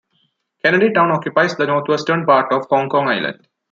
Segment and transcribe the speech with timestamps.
[0.63, 3.47] Kennedy Town occupies the northwestern part of Hong Kong Island.